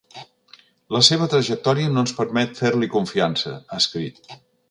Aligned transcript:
La 0.95 1.01
seva 1.07 1.27
trajectòria 1.33 1.91
no 1.97 2.03
ens 2.05 2.15
permet 2.21 2.57
fer-li 2.63 2.91
confiança, 2.97 3.55
ha 3.61 3.83
escrit. 3.85 4.21